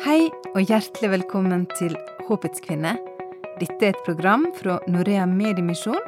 [0.00, 1.92] Hei og hjertelig velkommen til
[2.24, 2.94] Håpets kvinne.
[3.60, 5.98] Dette er et program fra Norea Mediemisjon,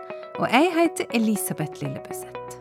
[0.41, 2.55] og jeg heter Elisabeth Lillebøseth.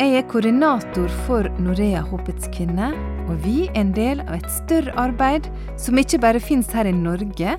[0.00, 2.88] Jeg er koordinator for Norea Håpets kvinne,
[3.28, 5.46] og vi er en del av et større arbeid
[5.78, 7.52] som ikke bare finnes her i Norge,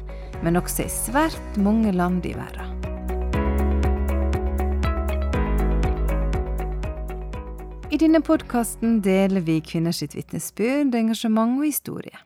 [0.43, 2.75] men også i svært mange land i verden.
[7.87, 12.19] I denne podkasten deler vi kvinners vitnesbyrd, engasjement og historie.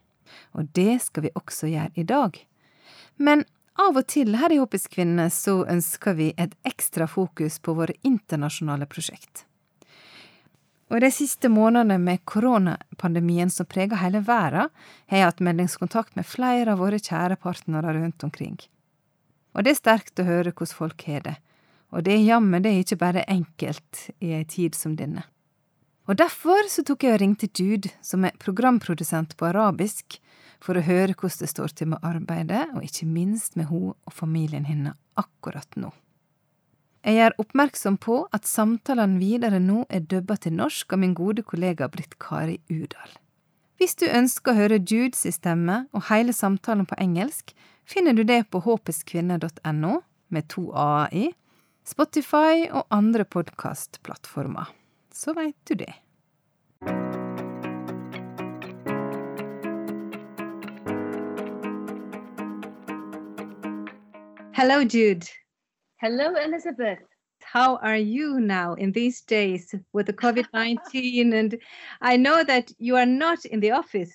[0.56, 2.38] Og det skal vi også gjøre i dag.
[3.16, 3.44] Men
[3.80, 7.98] av og til her i Håpets kvinne så ønsker vi et ekstra fokus på våre
[8.08, 9.44] internasjonale prosjekt.
[10.94, 14.70] Og de siste månedene med koronapandemien som preger hele verden,
[15.10, 18.60] har jeg hatt meldingskontakt med flere av våre kjære partnere rundt omkring.
[19.56, 21.36] Og det er sterkt å høre hvordan folk har det.
[21.92, 25.26] Og det er jammen det er ikke bare enkelt i ei tid som denne.
[26.06, 30.20] Og derfor så tok jeg og ringte Jude, som er programprodusent på arabisk,
[30.62, 34.14] for å høre hvordan det står til med arbeidet, og ikke minst med hun og
[34.14, 35.92] familien hennes akkurat nå.
[37.06, 41.44] Jeg gjør oppmerksom på at samtalene videre nå er dubba til norsk av min gode
[41.46, 43.18] kollega Britt Kari Udal.
[43.78, 47.54] Hvis du ønsker å høre Judes stemme og hele samtalen på engelsk,
[47.86, 50.00] finner du det på håpeskvinner.no,
[50.34, 51.28] med to a-er i,
[51.86, 54.74] Spotify og andre podkastplattformer
[55.16, 55.94] så veit du det.
[64.54, 65.28] Hello, Jude.
[66.02, 67.02] Hello, Elizabeth.
[67.42, 71.34] How are you now in these days with the COVID 19?
[71.34, 71.58] and
[72.02, 74.14] I know that you are not in the office.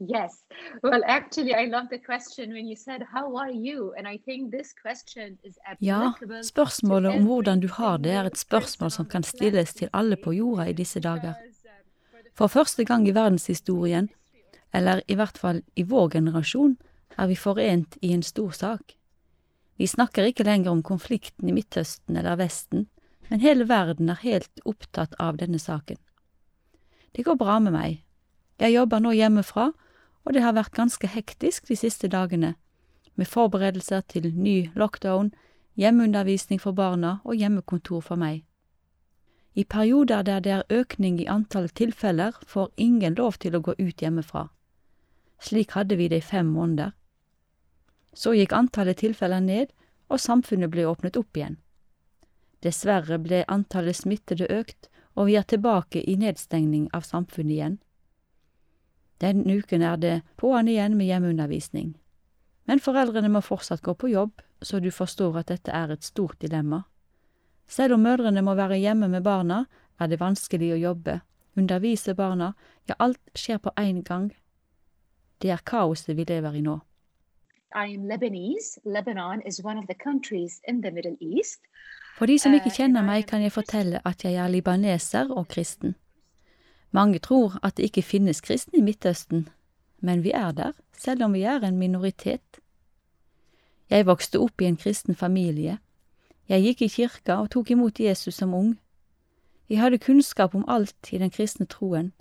[0.00, 0.44] Yes.
[0.82, 3.92] Well, actually, I love the question when you said, How are you?
[3.98, 8.38] And I think this question is Ja, spørsmålet om hvordan du har det, er et
[8.38, 11.34] spørsmål som kan stilles til alle på jorda i disse dager.
[12.34, 14.08] For første gang i verdenshistorien,
[14.74, 16.76] eller i hvert fall i vår generasjon,
[17.18, 18.96] er vi forent i en stor sak.
[19.76, 22.88] Vi snakker ikke lenger om konflikten i Midtøsten eller Vesten,
[23.28, 25.96] men hele verden er helt opptatt av denne saken.
[27.16, 28.05] Det går bra med meg,
[28.58, 29.72] jeg jobber nå hjemmefra,
[30.24, 32.54] og det har vært ganske hektisk de siste dagene,
[33.14, 35.32] med forberedelser til ny lockdown,
[35.76, 38.44] hjemmeundervisning for barna og hjemmekontor for meg.
[39.56, 43.72] I perioder der det er økning i antall tilfeller, får ingen lov til å gå
[43.78, 44.48] ut hjemmefra.
[45.40, 46.92] Slik hadde vi det i fem måneder.
[48.12, 49.72] Så gikk antallet tilfeller ned,
[50.08, 51.56] og samfunnet ble åpnet opp igjen.
[52.64, 57.76] Dessverre ble antallet smittede økt, og vi er tilbake i nedstengning av samfunnet igjen.
[59.20, 61.94] Denne uken er det på'n igjen med hjemmeundervisning.
[62.66, 66.40] Men foreldrene må fortsatt gå på jobb, så du forstår at dette er et stort
[66.40, 66.82] dilemma.
[67.66, 69.64] Selv om mødrene må være hjemme med barna,
[69.98, 71.20] er det vanskelig å jobbe,
[71.56, 72.52] undervise barna,
[72.88, 74.30] ja, alt skjer på én gang.
[75.42, 76.78] Det er kaoset vi lever i nå.
[82.16, 85.48] For de som ikke uh, kjenner meg, kan jeg fortelle at jeg er libaneser og
[85.52, 85.96] kristen.
[86.90, 89.48] Mange tror at det ikke finnes kristne i Midtøsten,
[90.00, 92.60] men vi er der, selv om vi er en minoritet.
[93.90, 95.78] Jeg vokste opp i en kristen familie.
[96.48, 98.76] Jeg gikk i kirka og tok imot Jesus som ung.
[99.68, 102.12] Jeg hadde kunnskap om alt i den kristne troen.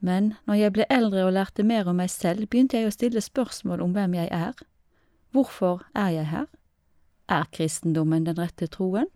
[0.00, 3.22] Men når jeg ble eldre og lærte mer om meg selv, begynte jeg å stille
[3.22, 4.54] spørsmål om hvem jeg er.
[5.30, 6.46] Hvorfor er jeg her?
[7.28, 9.06] Er kristendommen den rette troen?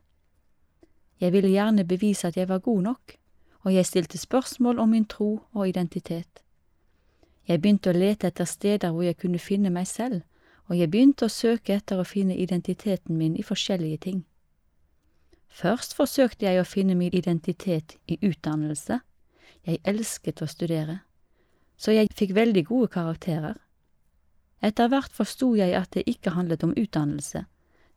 [1.21, 3.20] Jeg ville gjerne bevise at jeg var god nok
[3.65, 6.43] og jeg stilte spørsmål om min tro og identitet.
[7.49, 10.23] Jeg begynte å lete etter steder hvor jeg kunne finne meg selv,
[10.71, 14.21] og jeg begynte å søke etter å finne identiteten min i forskjellige ting.
[15.51, 19.01] Først forsøkte jeg å finne min identitet i utdannelse.
[19.67, 21.01] Jeg elsket å studere,
[21.77, 23.59] så jeg fikk veldig gode karakterer.
[24.63, 27.45] Etter hvert forsto jeg at det ikke handlet om utdannelse.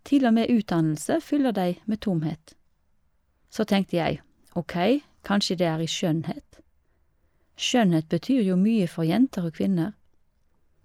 [0.03, 2.55] Til og med utdannelse fyller deg med tomhet.
[3.53, 4.19] Så tenkte jeg,
[4.55, 6.59] ok, Kanskje det er i skjønnhet?
[7.55, 9.93] Skjønnhet betyr jo mye for jenter og kvinner.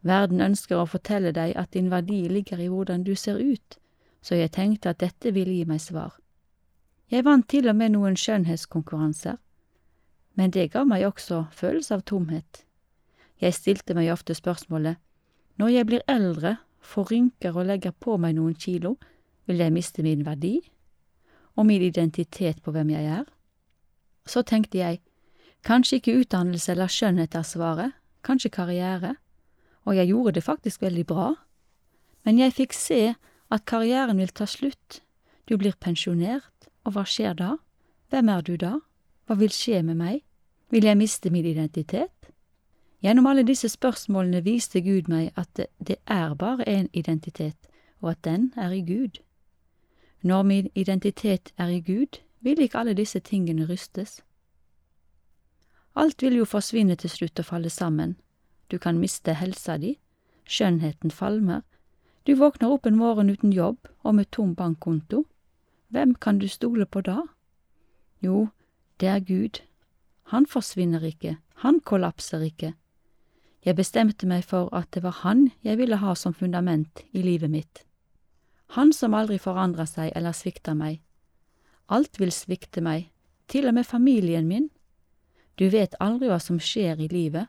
[0.06, 3.78] Verden ønsker å fortelle deg at din verdi ligger i hvordan du ser ut,
[4.22, 6.14] så jeg tenkte at dette ville gi meg svar.
[7.10, 9.38] Jeg vant til og med noen skjønnhetskonkurranser,
[10.38, 12.62] men det ga meg også følelse av tomhet.
[13.40, 15.00] Jeg stilte meg ofte spørsmålet,
[15.58, 18.94] når jeg blir eldre, får rynker og legger på meg noen kilo,
[19.46, 20.60] vil jeg miste min verdi
[21.58, 23.24] og min identitet på hvem jeg er?
[24.28, 25.00] Så tenkte jeg,
[25.64, 29.14] kanskje ikke utdannelse eller skjønnhet er svaret, kanskje karriere,
[29.88, 31.28] og jeg gjorde det faktisk veldig bra,
[32.24, 33.14] men jeg fikk se
[33.48, 35.00] at karrieren vil ta slutt,
[35.48, 37.56] du blir pensjonert, og hva skjer da,
[38.12, 38.74] hvem er du da,
[39.26, 40.20] hva vil skje med meg,
[40.68, 42.12] vil jeg miste min identitet?
[43.00, 47.56] Gjennom alle disse spørsmålene viste Gud meg at det, er bare én identitet,
[48.00, 49.20] og at den er i Gud.
[50.22, 54.20] Når min identitet er i Gud, vil ikke alle disse tingene rystes.
[55.94, 58.16] Alt vil jo forsvinne til slutt og falle sammen,
[58.70, 59.96] du kan miste helsa di,
[60.44, 61.62] skjønnheten falmer,
[62.26, 65.24] du våkner opp en morgen uten jobb og med tom bankkonto,
[65.88, 67.22] hvem kan du stole på da?
[68.20, 68.48] Jo,
[69.00, 69.62] det er Gud,
[70.28, 72.74] han forsvinner ikke, han kollapser ikke.
[73.64, 77.50] Jeg bestemte meg for at det var han jeg ville ha som fundament i livet
[77.50, 77.84] mitt.
[78.76, 81.00] Han som aldri forandrer seg eller svikter meg.
[81.88, 83.08] Alt vil svikte meg,
[83.48, 84.68] til og med familien min.
[85.58, 87.48] Du vet aldri hva som skjer i livet,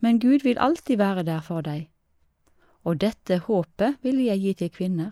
[0.00, 1.90] men Gud vil alltid være der for deg.
[2.84, 5.10] Og dette håpet vil jeg gi til kvinner.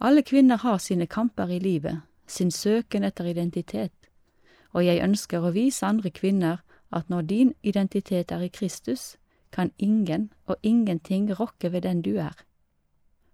[0.00, 3.92] Alle kvinner har sine kamper i livet, sin søken etter identitet,
[4.72, 9.16] og jeg ønsker å vise andre kvinner at når din identitet er i Kristus,
[9.52, 12.34] kan ingen og ingenting rokke ved den du er.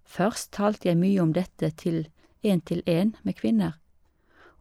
[0.05, 2.09] Først talte jeg mye om dette til
[2.45, 3.79] én til én med kvinner,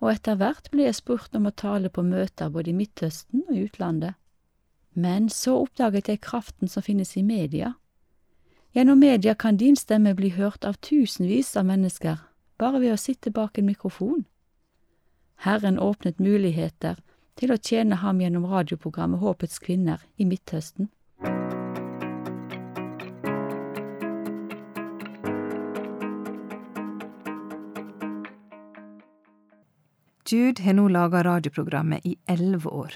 [0.02, 3.60] og etter hvert ble jeg spurt om å tale på møter både i Midtøsten og
[3.68, 4.18] utlandet.
[4.94, 7.76] Men så oppdaget jeg kraften som finnes i media.
[8.76, 12.20] Gjennom media kan din stemme bli hørt av tusenvis av mennesker
[12.60, 14.26] bare ved å sitte bak en mikrofon.
[15.46, 17.00] Herren åpnet muligheter
[17.40, 20.90] til å tjene ham gjennom radioprogrammet Håpets kvinner i Midtøsten.
[30.32, 32.94] Jude har nå laga radioprogrammet i elleve år,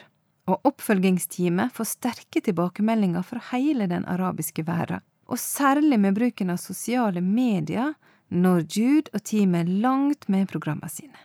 [0.47, 6.61] og oppfølgingsteamet får sterke tilbakemeldinger fra hele den arabiske verden, og særlig med bruken av
[6.61, 7.95] sosiale medier
[8.29, 11.17] når Jude og teamet langt med programmene sine.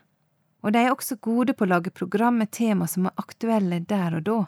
[0.66, 4.18] Og de er også gode på å lage program med tema som er aktuelle der
[4.18, 4.38] og da.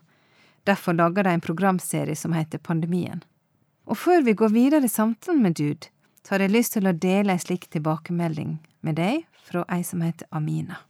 [0.68, 3.22] Derfor lager de en programserie som heter Pandemien.
[3.86, 5.88] Og før vi går videre i samtalen med Jude,
[6.22, 10.04] så har jeg lyst til å dele ei slik tilbakemelding med deg fra ei som
[10.04, 10.82] heter Amina.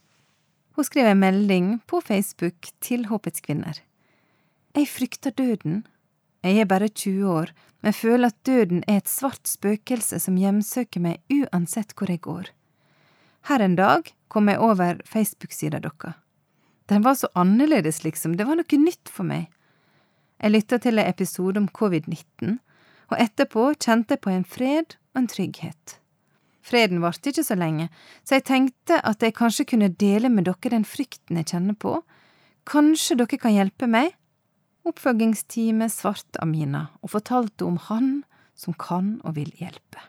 [0.72, 3.76] Hun skrev en melding på Facebook til Håpets kvinner.
[4.72, 5.82] Jeg frykter døden.
[6.42, 7.52] Jeg er bare 20 år,
[7.82, 12.48] men føler at døden er et svart spøkelse som hjemsøker meg uansett hvor jeg går.
[13.50, 16.16] Her en dag kom jeg over Facebook-sida deres.
[16.88, 19.48] Den var så annerledes, liksom, det var noe nytt for meg.
[20.42, 22.58] Jeg lytta til en episode om covid-19,
[23.12, 26.01] og etterpå kjente jeg på en fred og en trygghet.
[26.62, 27.88] Freden varte ikke så lenge,
[28.22, 31.96] så jeg tenkte at jeg kanskje kunne dele med dere den frykten jeg kjenner på.
[32.70, 34.14] Kanskje dere kan hjelpe meg?
[34.86, 38.22] Oppfølgingsteamet svarte Amina og fortalte om Han
[38.58, 40.00] som kan og vil hjelpe.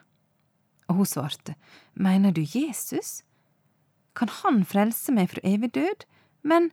[0.90, 1.54] Og hun svarte,
[1.94, 3.22] Mener du Jesus?
[4.14, 6.04] Kan han frelse meg fra evig død?
[6.42, 6.70] Men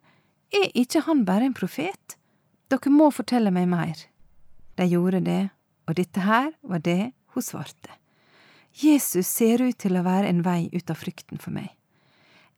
[0.53, 2.17] er ikke han bare en profet?
[2.69, 3.95] Dere må fortelle meg mer.
[4.77, 5.49] De gjorde det,
[5.87, 8.00] og dette her var det hun svarte.
[8.73, 11.71] Jesus ser ut til å være en vei ut av frykten for meg.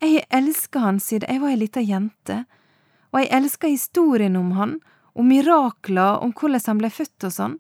[0.04, 2.44] Jeg har elska han siden jeg var ei lita jente,
[3.14, 4.78] og jeg elsker historien om han,
[5.14, 7.58] om mirakler, om hvordan han ble født og sånn,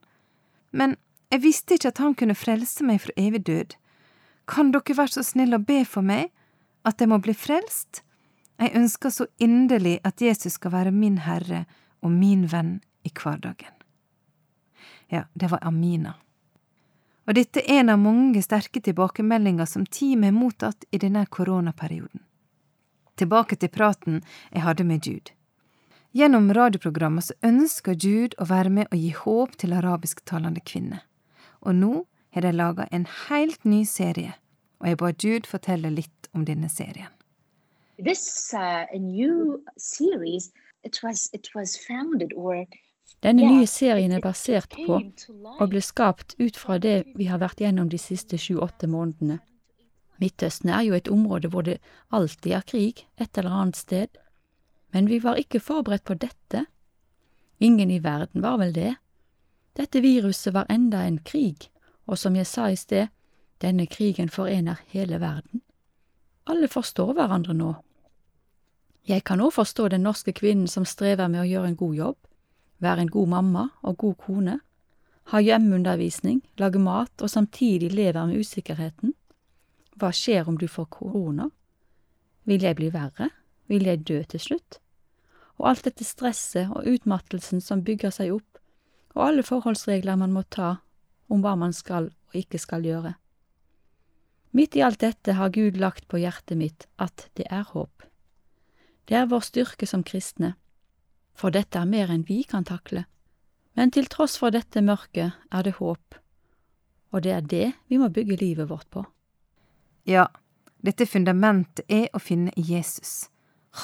[0.71, 0.97] men
[1.33, 3.75] jeg visste ikke at han kunne frelse meg fra evig død.
[4.49, 6.29] Kan dere være så snill å be for meg,
[6.83, 8.03] at jeg må bli frelst?
[8.59, 11.63] Jeg ønsker så inderlig at Jesus skal være min Herre
[12.03, 12.75] og min venn
[13.07, 13.71] i hverdagen.
[15.09, 16.17] Ja, det var Amina
[17.27, 22.21] og dette er en av mange sterke tilbakemeldinger som teamet har mottatt i denne koronaperioden.
[23.15, 25.31] Tilbake til praten jeg hadde med Jude.
[26.13, 31.01] Gjennom radioprogrammet så ønsker Jude å være med og gi håp til arabisktalende kvinner,
[31.61, 31.93] og nå
[32.33, 34.35] har de laga en helt ny serie,
[34.81, 37.09] og jeg ba Jude fortelle litt om denne serien.
[37.97, 40.51] This uh, new series,
[40.83, 41.77] it was, it was
[43.23, 47.61] denne nye serien er basert på og ble skapt ut fra det vi har vært
[47.63, 49.37] gjennom de siste sju–åtte månedene.
[50.19, 51.77] Midtøsten er jo et område hvor det
[52.11, 54.11] alltid er krig et eller annet sted,
[54.91, 56.65] men vi var ikke forberedt på dette.
[57.63, 58.91] Ingen i verden var vel det.
[59.79, 61.69] Dette viruset var enda en krig,
[62.05, 63.07] og som jeg sa i sted,
[63.63, 65.63] denne krigen forener hele verden.
[66.45, 67.71] Alle forstår hverandre nå.
[69.07, 72.19] Jeg kan òg forstå den norske kvinnen som strever med å gjøre en god jobb
[72.83, 74.59] være en god mamma og god kone,
[75.31, 79.13] ha hjemmeundervisning, lage mat og samtidig leve med usikkerheten.
[79.95, 81.47] Hva skjer om du får korona?
[82.43, 83.29] Vil jeg bli verre?
[83.71, 84.79] Vil jeg dø til slutt?
[85.61, 88.59] Og alt dette stresset og utmattelsen som bygger seg opp,
[89.15, 90.79] og alle forholdsregler man må ta
[91.31, 93.13] om hva man skal og ikke skal gjøre.
[94.53, 98.03] Midt i alt dette har Gud lagt på hjertet mitt at det er håp.
[99.09, 100.53] Det er vår styrke som kristne
[101.33, 103.05] for dette er mer enn vi kan takle.
[103.73, 106.15] Men til tross for dette mørket er det håp,
[107.13, 109.05] og det er det vi må bygge livet vårt på.
[110.05, 110.27] Ja,
[110.83, 113.29] dette fundamentet er å finne Jesus,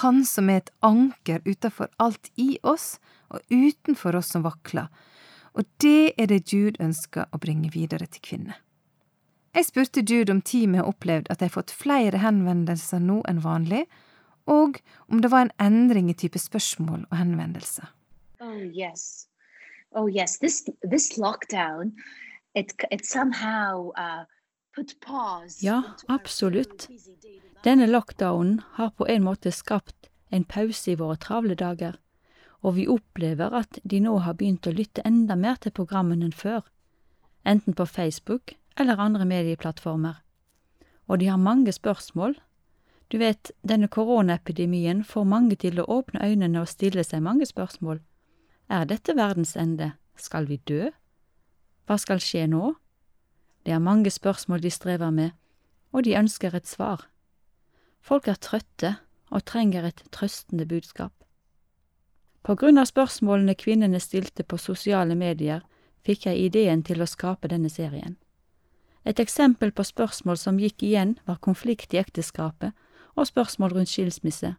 [0.04, 3.00] Han som er et anker utenfor alt i oss
[3.34, 4.86] og utenfor oss som vakler,
[5.58, 8.60] og det er det Jude ønsker å bringe videre til kvinner.
[9.56, 13.42] Jeg spurte Jude om vi har opplevd at de har fått flere henvendelser nå enn
[13.42, 13.88] vanlig,
[14.46, 17.90] og om det var en endring i type spørsmål og henvendelser.
[18.42, 19.28] Oh yes,
[19.92, 20.38] oh yes.
[20.40, 21.94] This this lockdown,
[22.56, 24.26] it it somehow uh,
[24.76, 25.66] put pause.
[25.66, 26.88] Ja, absolutt.
[27.64, 31.98] Denne lockdownen har på en måte skapt en pause i våre travle dager,
[32.62, 36.36] og vi opplever at de nå har begynt å lytte enda mer til programmene enn
[36.36, 36.62] før,
[37.44, 40.22] enten på Facebook eller andre medieplattformer.
[41.10, 42.38] Og de har mange spørsmål.
[43.10, 48.04] Du vet, denne koronaepidemien får mange til å åpne øynene og stille seg mange spørsmål.
[48.70, 49.96] Er dette verdens ende?
[50.16, 50.92] Skal vi dø?
[51.90, 52.76] Hva skal skje nå?
[53.66, 55.32] Det er mange spørsmål de strever med,
[55.92, 57.08] og de ønsker et svar.
[58.02, 59.00] Folk er trøtte
[59.34, 61.14] og trenger et trøstende budskap.
[62.46, 65.64] På grunn av spørsmålene kvinnene stilte på sosiale medier,
[66.06, 68.20] fikk jeg ideen til å skape denne serien.
[69.04, 72.78] Et eksempel på spørsmål som gikk igjen, var konflikt i ekteskapet
[73.20, 74.56] og spørsmål rundt skilsmisse.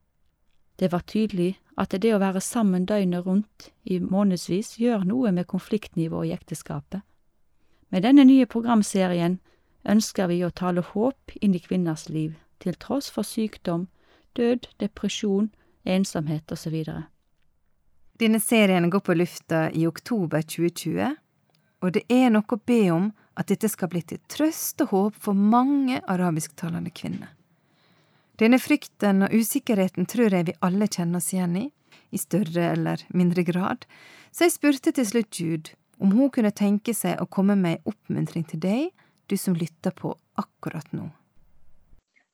[0.80, 5.48] Det var tydelig at det å være sammen døgnet rundt i månedsvis gjør noe med
[5.48, 7.02] konfliktnivået i ekteskapet.
[7.90, 9.40] Med denne nye programserien
[9.84, 13.88] ønsker vi å tale håp inn i kvinners liv, til tross for sykdom,
[14.36, 15.50] død, depresjon,
[15.84, 16.76] ensomhet osv.
[18.20, 21.16] Denne serien går på lufta i oktober 2020,
[21.80, 25.20] og det er noe å be om at dette skal bli til trøst og håp
[25.28, 27.32] for mange arabisktalende kvinner.
[28.40, 31.66] Denne frykten og usikkerheten tror jeg vi alle kjenner oss igjen i,
[32.08, 33.84] i større eller mindre grad,
[34.32, 37.92] så jeg spurte til slutt Jude om hun kunne tenke seg å komme med en
[37.92, 38.86] oppmuntring til deg,
[39.28, 41.10] du som lytter på akkurat nå.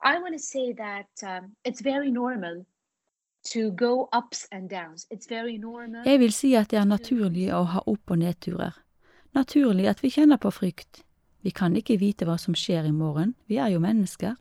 [0.06, 2.62] I want to say that um, it's very normal
[3.50, 5.06] to go ups and downs.
[5.10, 6.06] It's very normal.
[6.06, 8.78] Jeg vil si at det er naturlig å ha opp- og nedturer.
[9.34, 11.02] Naturlig at vi kjenner på frykt.
[11.42, 14.38] Vi kan ikke vite hva som skjer i morgen, vi er jo mennesker.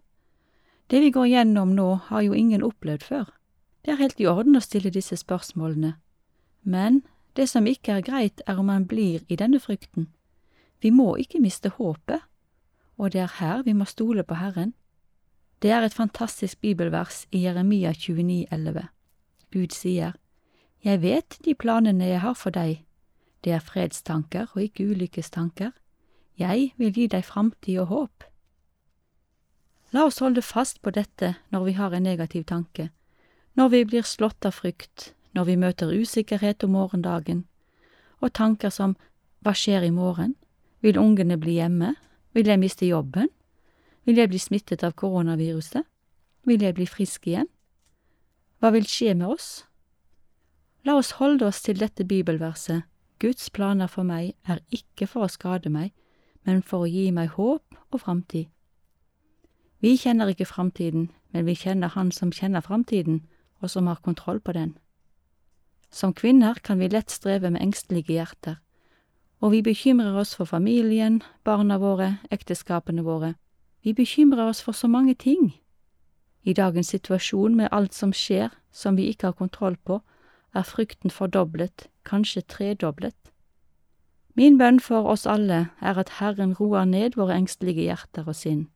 [0.89, 3.30] Det vi går gjennom nå, har jo ingen opplevd før.
[3.86, 5.96] Det er helt i orden å stille disse spørsmålene.
[6.63, 7.01] Men
[7.36, 10.08] det som ikke er greit, er om man blir i denne frykten.
[10.82, 12.22] Vi må ikke miste håpet,
[12.98, 14.74] og det er her vi må stole på Herren.
[15.62, 18.88] Det er et fantastisk bibelvers i Jeremia 29, 29,11.
[19.51, 20.13] Gud sier,
[20.84, 22.86] Jeg vet de planene jeg har for deg,
[23.44, 25.72] det er fredstanker og ikke ulykkestanker.
[26.38, 28.24] Jeg vil gi deg framtid og håp.
[29.96, 32.90] La oss holde fast på dette når vi har en negativ tanke,
[33.56, 37.46] når vi blir slått av frykt, når vi møter usikkerhet om morgendagen,
[38.20, 38.98] og tanker som
[39.40, 40.34] hva skjer i morgen,
[40.84, 41.94] vil ungene bli hjemme,
[42.36, 43.30] vil jeg miste jobben,
[44.04, 45.88] vil jeg bli smittet av koronaviruset,
[46.44, 47.48] vil jeg bli frisk igjen,
[48.60, 49.48] hva vil skje med oss?
[50.84, 52.84] La oss holde oss til dette bibelverset,
[53.24, 55.94] Guds planer for meg er ikke for å skade meg,
[56.44, 58.52] men for å gi meg håp og framtid.
[59.86, 63.22] Vi kjenner ikke framtiden, men vi kjenner Han som kjenner framtiden,
[63.62, 64.77] og som har kontroll på den.
[65.92, 68.56] Som kvinner kan vi lett streve med engstelige hjerter,
[69.42, 73.36] og vi bekymrer oss for familien, barna våre, ekteskapene våre.
[73.84, 75.54] Vi bekymrer oss for så mange ting.
[76.44, 80.01] I dagens situasjon med alt som skjer som vi ikke har kontroll på,
[80.54, 83.15] er frykten fordoblet, kanskje tredoblet.
[84.34, 88.70] Min bønn for oss alle er at Herren roer ned våre engstelige hjerter og sinn,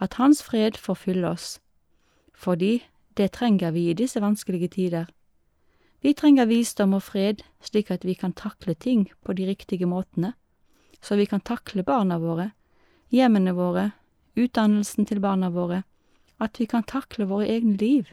[0.00, 1.60] at Hans fred får fylle oss,
[2.34, 2.80] fordi
[3.16, 5.06] det trenger vi i disse vanskelige tider.
[6.02, 10.32] Vi trenger visdom og fred slik at vi kan takle ting på de riktige måtene,
[11.02, 12.50] så vi kan takle barna våre,
[13.12, 13.90] hjemmene våre,
[14.36, 15.82] utdannelsen til barna våre,
[16.40, 18.08] at vi kan takle våre egne liv.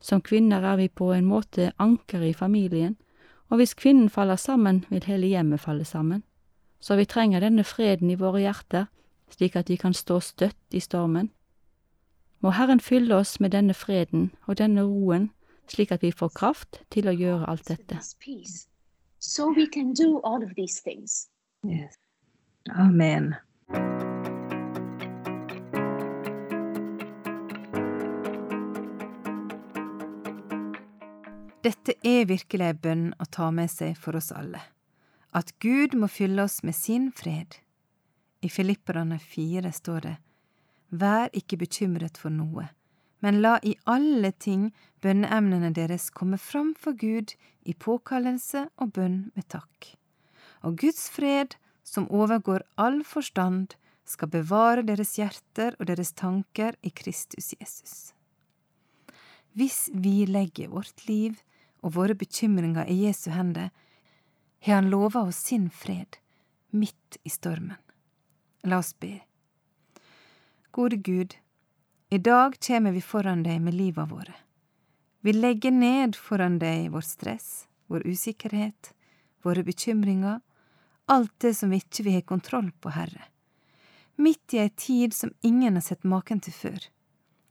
[0.00, 2.96] Som kvinner er vi på en måte ankeret i familien,
[3.50, 6.24] og hvis kvinnen faller sammen, vil hele hjemmet falle sammen.
[6.80, 8.88] Så vi trenger denne freden i våre hjerter,
[9.34, 11.30] slik at vi kan stå støtt i stormen.
[12.44, 15.30] Må Herren fylle oss med denne freden og denne roen,
[15.70, 17.98] slik at vi får kraft til å gjøre alt dette.
[19.18, 21.28] So we can do all of these things.
[22.70, 23.34] Amen.
[31.64, 34.60] Dette er virkelig ei bønn å ta med seg for oss alle.
[35.32, 37.56] At Gud må fylle oss med sin fred.
[38.44, 40.16] I Filipperne fire står det,
[40.92, 42.68] Vær ikke bekymret for noe,
[43.24, 44.66] men la i alle ting
[45.02, 47.32] bønneemnene deres komme fram for Gud
[47.64, 49.94] i påkallelse og bønn med takk.
[50.60, 56.92] Og Guds fred, som overgår all forstand, skal bevare deres hjerter og deres tanker i
[56.92, 58.12] Kristus Jesus.
[59.56, 61.40] Hvis vi legger vårt liv
[61.80, 63.72] og våre bekymringer i Jesu hender,
[64.60, 66.16] har Han lova oss sin fred,
[66.70, 67.76] midt i stormen.
[68.66, 69.20] La oss be.
[70.70, 71.34] Gode Gud,
[72.08, 74.32] i dag kjem vi foran deg med liva våre.
[75.20, 78.94] Vi legger ned foran deg vår stress, vår usikkerhet,
[79.44, 80.40] våre bekymringer,
[81.12, 83.26] alt det som vi ikke vi har kontroll på, Herre.
[84.16, 86.88] Midt i ei tid som ingen har sett maken til før,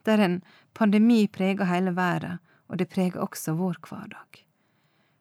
[0.09, 0.39] der en
[0.73, 2.41] pandemi preger hele verden,
[2.73, 4.41] og det preger også vår hverdag.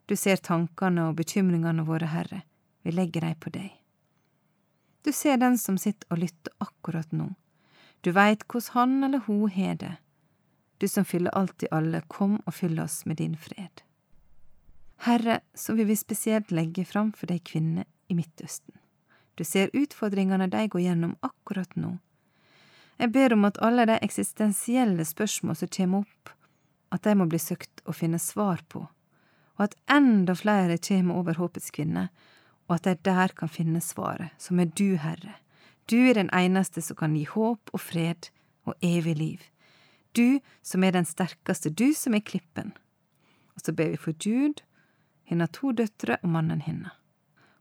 [0.09, 2.47] Du ser tankene og bekymringene våre, Herre,
[2.81, 3.82] vi legger dem på deg.
[5.03, 7.33] Du ser den som sitter og lytter akkurat nå,
[8.03, 9.97] du veit hvordan han eller hun har det.
[10.79, 13.83] Du som fyller alt i alle, kom og fyll oss med din fred.
[15.07, 18.75] Herre, så vil vi spesielt legge fram for de kvinnene i Midtøsten.
[19.35, 21.97] Du ser utfordringene de går gjennom akkurat nå.
[22.99, 26.35] Jeg ber om at alle de eksistensielle spørsmål som kommer opp,
[26.93, 28.83] at de må bli søkt å finne svar på,
[29.59, 32.09] og at enda flere kommer over håpets kvinne,
[32.73, 35.35] og at jeg der kan finne svaret, som er du, Herre,
[35.91, 38.31] du er den eneste som kan gi håp og fred
[38.65, 39.43] og evig liv.
[40.17, 42.73] Du som er den sterkeste, du som er klippen.
[43.53, 44.65] Og så ber vi for Jude,
[45.29, 46.97] hennes to døtre og mannen hennes.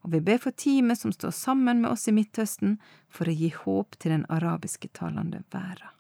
[0.02, 2.80] Og vi ber for teamet som står sammen med oss i Midtøsten
[3.12, 5.92] for å gi håp til den arabiske talende verden.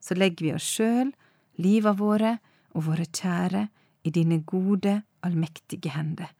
[0.00, 1.12] Så legger vi oss sjøl,
[1.60, 2.38] liva våre
[2.72, 3.68] og våre kjære
[4.04, 6.32] i dine gode, allmektige hender.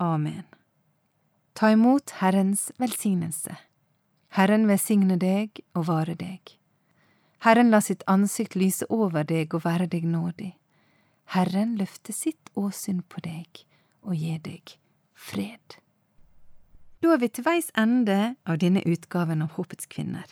[0.00, 0.46] Amen.
[1.56, 3.54] Ta imot Herrens velsignelse.
[4.36, 6.52] Herren velsigne deg og vare deg.
[7.46, 10.50] Herren la sitt ansikt lyse over deg og være deg nådig.
[11.32, 13.62] Herren løfte sitt åsyn på deg
[14.04, 14.76] og gi deg
[15.16, 15.78] fred.
[17.00, 20.28] Da er vi til veis ende av denne utgaven av Håpets kvinner.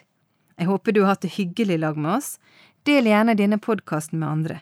[0.61, 2.35] Jeg håper du har hatt det hyggelig lag med oss.
[2.85, 4.61] Del gjerne denne podkasten med andre.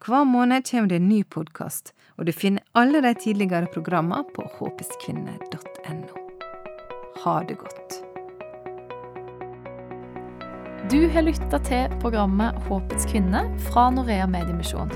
[0.00, 4.46] Hver måned kommer det en ny podkast, og du finner alle de tidligere programmene på
[4.56, 6.22] håpeskvinner.no.
[7.20, 7.98] Ha det godt.
[10.88, 14.88] Du har lytta til programmet Håpets kvinne fra Norea Mediemisjon.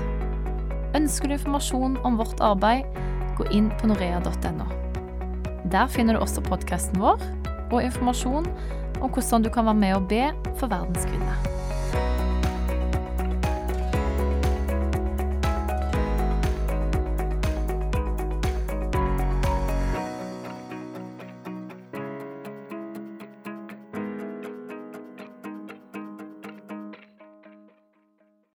[0.97, 2.89] Ønsker du informasjon om vårt arbeid,
[3.37, 4.71] gå inn på norea.no.
[5.69, 7.21] Der finner du også podkasten vår
[7.69, 8.49] og informasjon
[8.97, 11.54] om hvordan du kan være med og be for verdens kvinner.